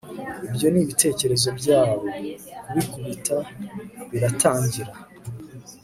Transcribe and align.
ibyo 0.49 0.67
nibitekerezo 0.73 1.49
byabo, 1.59 2.05
gukubita 2.73 3.35
biratangira 4.11 4.93